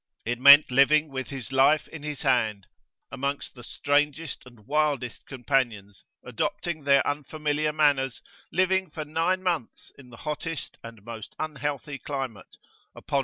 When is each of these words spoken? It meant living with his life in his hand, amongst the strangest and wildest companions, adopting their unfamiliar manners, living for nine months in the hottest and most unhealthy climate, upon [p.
It 0.25 0.39
meant 0.39 0.71
living 0.71 1.09
with 1.09 1.27
his 1.29 1.51
life 1.51 1.87
in 1.89 2.01
his 2.01 2.23
hand, 2.23 2.65
amongst 3.11 3.53
the 3.53 3.61
strangest 3.63 4.43
and 4.47 4.65
wildest 4.65 5.27
companions, 5.27 6.03
adopting 6.23 6.83
their 6.85 7.05
unfamiliar 7.05 7.71
manners, 7.71 8.19
living 8.51 8.89
for 8.89 9.05
nine 9.05 9.43
months 9.43 9.91
in 9.99 10.09
the 10.09 10.17
hottest 10.17 10.79
and 10.83 11.05
most 11.05 11.35
unhealthy 11.37 11.99
climate, 11.99 12.57
upon 12.95 13.19
[p. 13.19 13.19